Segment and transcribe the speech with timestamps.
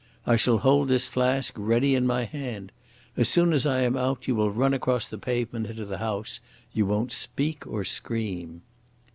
[0.25, 2.71] I shall hold this flask ready in my hand.
[3.15, 6.39] As soon as I am out you will run across the pavement into the house.
[6.73, 8.63] You won't speak or scream."